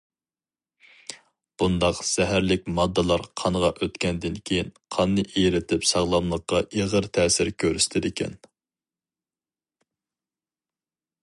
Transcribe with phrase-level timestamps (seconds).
[1.61, 8.37] بۇنداق زەھەرلىك ماددىلار قانغا ئۆتكەندىن كېيىن، قاننى ئېرىتىپ ساغلاملىققا ئېغىر تەسىر كۆرسىتىدىكەن.